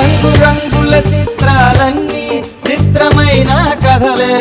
[0.00, 3.52] రంగు రంగుల చిత్రాలన్నీ చిత్రమైన
[3.84, 4.34] కథలే.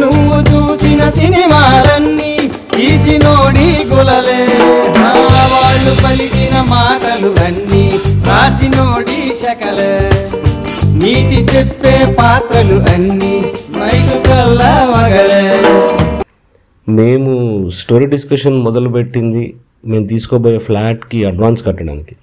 [0.00, 4.40] నువ్వు చూసిన సినిమాలన్నీ తీసినోడి గులలే.
[5.52, 7.84] వాళ్ళు పలికిన మాటలు అన్నీ
[8.28, 9.94] రాసినోడి శకలే.
[11.02, 13.34] నీతి చెప్పే పాత్రలు అన్నీ
[13.76, 14.72] మైకు కల్లా
[16.88, 17.32] మేము
[17.70, 19.54] స్టోరీ డిస్కషన్ మొదలుపెట్టింది.
[19.86, 22.16] మేము తీసుకోబోయే ఫ్లాట్కి అడ్వాన్స్ కట్టడానికి.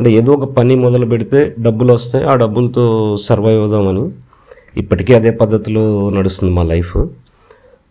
[0.00, 4.10] అంటే ఏదో ఒక పని మొదలు పెడితే డబ్బులు వస్తాయి ఆ డబ్బులతో సర్వైవ్ అవుదామని.
[4.76, 7.06] ఇప్పటికీ అదే పద్ధతిలో నడుస్తుంది మా లైఫ్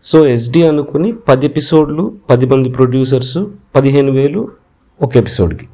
[0.05, 3.37] సో ఎస్డి అనుకుని పది ఎపిసోడ్లు పది మంది ప్రొడ్యూసర్స్
[3.75, 4.47] పదిహేను వేలు
[5.01, 5.65] ఒక ఎపిసోడ్కి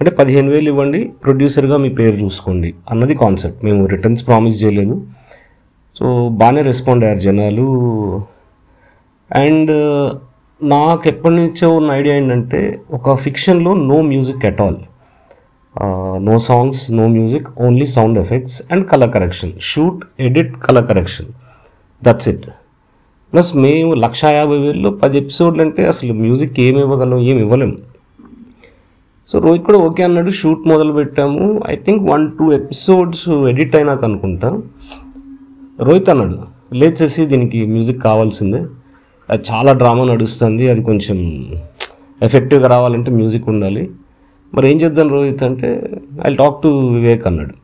[0.00, 5.06] అంటే పదిహేను వేలు ఇవ్వండి ప్రొడ్యూసర్గా మీ పేరు చూసుకోండి అన్నది కాన్సెప్ట్ మేము రిటర్న్స్ ప్రామిస్ చేయలేదు.
[5.98, 7.66] సో బాగానే రెస్పాండ్ అయ్యారు జనాలు.
[9.34, 9.70] అండ్
[10.62, 14.76] నాకు ఎప్పటి నుంచో ఉన్న ఐడియా ఏంటంటే ఒక ఫిక్షన్లో no music at all
[16.18, 21.26] no songs no music only sound effects and colour correction shoot edit colour correction
[22.04, 22.46] that's it
[23.32, 27.76] plus మేము లక్ష యాభై వేలు పది ఎపిసోడ్లు అంటే అసలు మ్యూజిక్ ఏమి ఇవ్వగలం ఏమి ఇవ్వలేము
[29.28, 31.62] సో రోహిత్ కూడా ఓకే అన్నాడు షూట్ మొదలు పెట్టాము.
[31.66, 34.62] I think one two episodes edit అయినాక అనుకుంటా.
[35.80, 36.38] రోహిత్ అన్నాడు
[36.72, 38.64] లేచేసి చేసి దీనికి మ్యూజిక్ కావాల్సిందే.
[39.30, 41.46] అది చాలా డ్రామా నడుస్తుంది అది కొంచెం
[42.22, 43.90] ఎఫెక్టివ్గా రావాలంటే మ్యూజిక్ ఉండాలి.
[44.54, 45.68] మరి ఏం చేద్దాం రోహిత్ అంటే
[46.26, 47.54] ఐ టాక్ టు వివేక్ అన్నాడు.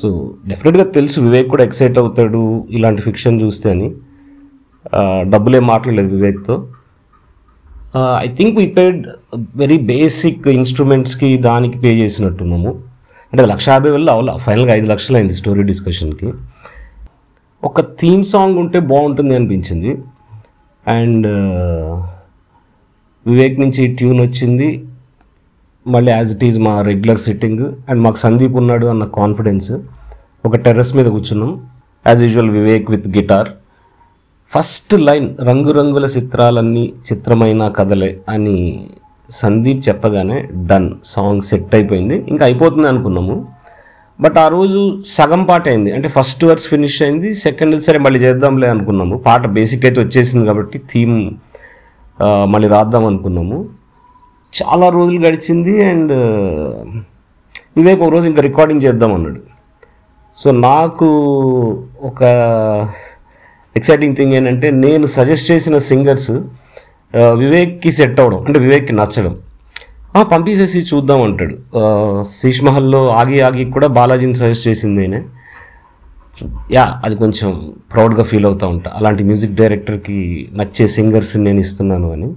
[0.00, 0.08] సో
[0.48, 3.88] డెఫినెట్గా తెలుసు వివేక్ కూడా ఎక్సైట్ అవుతాడు ఇలాంటి ఫిక్షన్ చూస్తే అని.
[5.30, 6.68] డబ్బులే మాట్లాడలేదు వివేక్తో.
[8.18, 9.06] I think we paid
[9.56, 12.70] very basic ఇన్స్ట్రుమెంట్స్కి దానికి పే చేసినట్టున్నాము.
[13.32, 16.32] అంటే లక్ష యాభై వేలు అవలా ఫైనల్గా ఐదు లక్షలు అయింది స్టోరీ డిస్కషన్కి
[17.64, 19.90] ఒక థీమ్ సాంగ్ ఉంటే బాగుంటుంది అనిపించింది.
[20.86, 21.26] అండ్
[23.26, 24.68] వివేక్ నుంచి ట్యూన్ వచ్చింది.
[25.86, 29.70] మళ్ళీ యాజ్ ఇట్ ఈజ్ మా రెగ్యులర్ సిట్టింగ్ అండ్ మాకు సందీప్ ఉన్నాడు అన్న కాన్ఫిడెన్స్
[30.48, 31.52] ఒక టెర్రస్ మీద కూర్చున్నాం.
[32.08, 33.48] As usual Vivek with guitar
[34.52, 38.56] first line రంగురంగుల చిత్రాలన్నీ చిత్రమైన కథలే అని
[39.30, 40.38] సందీప్ చెప్పగానే
[40.70, 42.16] డన్ సాంగ్ సెట్ అయిపోయింది.
[42.32, 43.36] ఇంకా అయిపోతుంది అనుకున్నాము.
[44.18, 44.80] బట్ ఆ రోజు
[45.16, 45.90] సగం పాట అయింది.
[45.96, 47.28] అంటే ఫస్ట్ వర్స్ ఫినిష్ అయింది.
[47.44, 49.16] సెకండ్ సరే మళ్ళీ చేద్దాంలే అనుకున్నాము.
[49.26, 51.14] పాట బేసిక్ అయితే వచ్చేసింది కాబట్టి థీమ్
[52.54, 53.58] మళ్ళీ రాద్దాం అనుకున్నాము.
[54.54, 56.12] చాలా రోజులు గడిచింది అండ్
[57.78, 59.40] వివేక్ ఒక రోజు ఇంకా రికార్డింగ్ చేద్దాం అన్నాడు.
[60.40, 61.08] సో నాకు
[62.08, 62.22] ఒక
[63.76, 66.32] ఎక్సైటింగ్ థింగ్ ఏంటంటే నేను సజెస్ట్ చేసిన సింగర్స్
[67.42, 69.34] వివేక్కి సెట్ అవ్వడం అంటే వివేక్కి నచ్చడం.
[70.32, 71.56] పంపించేసి చూద్దాం అంటాడు.
[72.36, 75.20] శీష్ మహల్లో ఆగి ఆగి కూడా బాలాజీని సజెస్ట్ చేసింది నేనే.
[76.76, 77.50] యా అది కొంచెం
[77.92, 78.90] ప్రౌడ్గా ఫీల్ అవుతూ ఉంటా.
[78.98, 80.18] అలాంటి మ్యూజిక్ డైరెక్టర్కి
[80.58, 82.30] నచ్చే సింగర్స్ నేను ఇస్తున్నాను అని.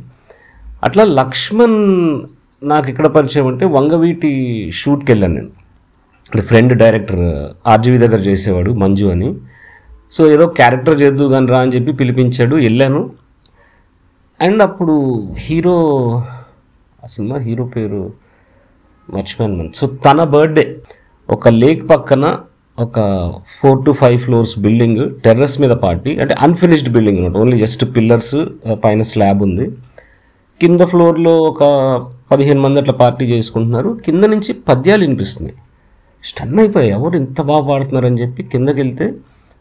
[0.83, 1.77] అట్లా లక్ష్మణ్
[2.71, 4.31] నాకు ఇక్కడ పరిచయం అంటే వంగవీటి
[4.79, 5.51] షూట్కి వెళ్ళాను నేను.
[6.31, 7.25] అంటే ఫ్రెండ్ డైరెక్టర్
[7.67, 9.29] ఆర్జీవి దగ్గర చేసేవాడు మంజు అని.
[10.15, 13.01] సో ఏదో క్యారెక్టర్ చేద్దు కానీ రా అని చెప్పి పిలిపించాడు వెళ్ళాను.
[14.41, 14.95] అండ్ అప్పుడు
[15.37, 15.77] హీరో
[17.03, 18.01] ఆ సినిమా హీరో పేరు
[19.13, 20.65] మర్చిపోయాను మన సో తన బర్త్డే
[21.29, 22.25] ఒక లేక్ పక్కన
[22.79, 22.99] ఒక
[23.61, 28.35] four to five floors building terrace మీద పార్టీ అంటే అన్ఫినిష్డ్ బిల్డింగ్ అనమాట ఓన్లీ జస్ట్ పిల్లర్స్
[28.85, 29.65] పైన స్లాబ్ ఉంది.
[30.61, 31.63] కింద ఫ్లోర్లో ఒక
[32.31, 33.99] పదిహేను మంది అట్లా పార్టీ చేసుకుంటున్నారు.
[34.05, 35.57] కింద నుంచి పద్యాలు వినిపిస్తున్నాయి
[36.23, 36.91] స్టన్ అయిపోయాయి.
[36.91, 39.13] ఎవరు ఇంత బాగా పాడుతున్నారని చెప్పి కిందకి వెళ్తే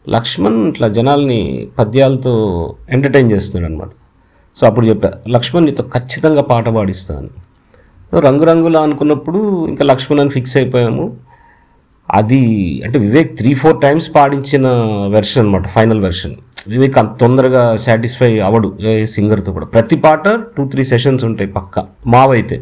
[0.09, 2.33] లక్ష్మణ్ ఇట్లా జనాల్ని పద్యాలతో
[2.89, 3.89] ఎంటర్టైన్ చేస్తున్నాడు అనమాట
[4.57, 7.29] సో అప్పుడు చెప్పా లక్ష్మణ్ నీతో ఖచ్చితంగా పాట పాడిస్తాను.
[8.19, 11.17] రంగురంగులా అనుకున్నప్పుడు ఇంకా లక్ష్మణ్ అని ఫిక్స్ అయిపోయాము.
[12.11, 12.41] అది
[12.85, 14.67] అంటే వివేక్ త్రీ ఫోర్ టైమ్స్ పాడించిన
[15.09, 16.35] వెర్షన్ అనమాట ఫైనల్ వెర్షన్.
[16.71, 21.85] వివేక్ అంత తొందరగా సాటిస్ఫై అవ్వడు ఏ సింగర్తో కూడా ప్రతి పాట టూ త్రీ సెషన్స్ ఉంటాయి పక్క
[22.07, 22.57] మావైతే.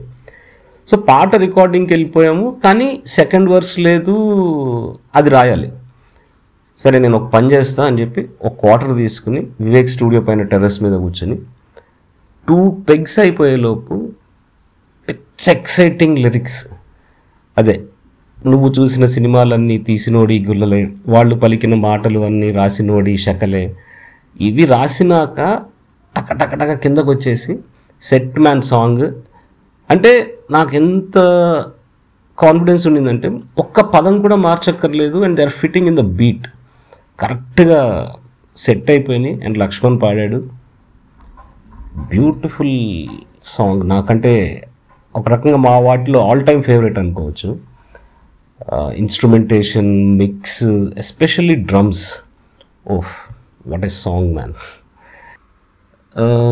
[0.89, 4.15] సో పాట రికార్డింగ్కి వెళ్ళిపోయాము కానీ సెకండ్ వర్స్ లేదు
[5.15, 5.69] అది రాయాలి.
[6.81, 10.93] సరే నేను ఒక పని చేస్తా అని చెప్పి ఒక క్వార్టర్ తీసుకుని వివేక్ స్టూడియో పైన టెర్రస్ మీద
[10.93, 11.35] కూర్చొని
[12.47, 12.57] టూ
[12.89, 13.95] పెగ్స్ అయిపోయేలోపు
[15.07, 16.59] పిచ్ ఎక్సైటింగ్ లిరిక్స్
[17.57, 17.75] అదే
[18.45, 23.63] నువ్వు చూసిన సినిమాలన్నీ తీసినోడి గుల్లలే వాళ్ళు పలికిన మాటలు అన్నీ రాసినోడి శకలే
[24.39, 25.37] ఇవి రాసినాక
[26.15, 27.59] టకటకటక కిందకు వచ్చేసి
[28.01, 29.05] సెట్ మ్యాన్ సాంగ్.
[29.89, 30.11] అంటే
[30.51, 31.17] నాకు ఎంత
[32.39, 36.47] కాన్ఫిడెన్స్ ఉండిందంటే ఒక్క పదం కూడా మార్చక్కర్లేదు and they are fitting in the beat.
[37.19, 37.81] కరెక్ట్గా
[38.57, 40.39] సెట్ అయిపోయినాయి అండ్ లక్ష్మణ్ పాడాడు.
[41.97, 42.77] Beautiful
[43.43, 43.89] song.
[43.89, 44.33] నాకంటే
[45.15, 47.59] ఒక రకంగా మా వాటిలో ఆల్ టైమ్ ఫేవరెట్ అనుకోవచ్చు.
[48.95, 50.63] Instrumentation mix
[50.97, 52.05] especially drums
[52.87, 53.11] oh
[53.87, 54.53] what's song man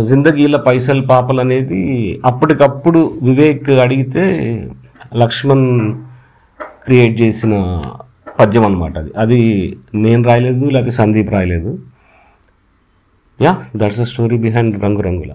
[0.09, 1.81] జిందగీల పైసలు పాపలు అనేది
[2.25, 4.25] అప్పటికప్పుడు వివేక్ అడిగితే
[5.21, 5.67] లక్ష్మణ్
[6.85, 7.53] క్రియేట్ చేసిన
[8.39, 9.11] పద్యం అనమాట అది.
[9.23, 9.39] అది
[10.03, 11.71] నేను రాయలేదు లేకపోతే సందీప్ రాయలేదు.
[13.39, 15.33] Yeah that's a story behind రంగు రంగుల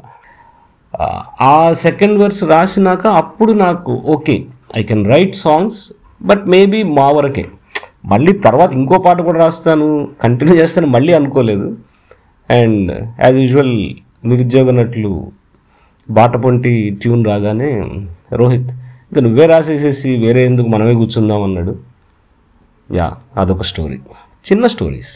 [1.50, 1.54] ఆ
[1.86, 4.36] సెకండ్ వర్స్ రాసినాక అప్పుడు నాకు okay
[4.76, 5.80] I can write songs
[6.22, 7.44] but maybe మా వరకే.
[8.04, 9.86] మళ్ళీ తర్వాత ఇంకో పాట కూడా రాస్తాను
[10.22, 11.68] కంటిన్యూ చేస్తాను మళ్ళీ అనుకోలేదు.
[12.48, 12.90] అండ్
[13.24, 13.74] యాజ్ యూజువల్
[14.30, 15.12] నిరుద్యోగ నటులు
[16.08, 16.72] బాటపొంటి
[17.02, 17.70] ట్యూన్ రాగానే
[18.40, 18.70] రోహిత్
[19.10, 21.72] ఇక నువ్వే రాసేసేసి వేరే ఎందుకు మనమే కూర్చుందాం అన్నాడు.
[22.88, 23.06] యా
[23.40, 23.98] అదొక స్టోరీ
[24.50, 25.12] చిన్న స్టోరీస్